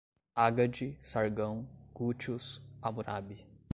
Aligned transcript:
Ágade, 0.35 0.97
Sargão, 0.99 1.69
gútios, 1.93 2.59
Hamurábi 2.81 3.45